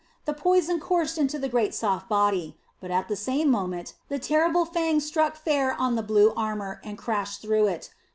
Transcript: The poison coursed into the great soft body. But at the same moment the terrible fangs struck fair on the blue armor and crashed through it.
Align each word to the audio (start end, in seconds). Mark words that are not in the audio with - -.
The 0.25 0.33
poison 0.33 0.79
coursed 0.79 1.19
into 1.19 1.37
the 1.37 1.47
great 1.47 1.75
soft 1.75 2.09
body. 2.09 2.57
But 2.79 2.89
at 2.89 3.07
the 3.07 3.15
same 3.15 3.51
moment 3.51 3.93
the 4.09 4.17
terrible 4.17 4.65
fangs 4.65 5.05
struck 5.05 5.35
fair 5.35 5.75
on 5.79 5.93
the 5.95 6.01
blue 6.01 6.33
armor 6.35 6.81
and 6.83 6.97
crashed 6.97 7.43
through 7.43 7.67
it. 7.67 7.91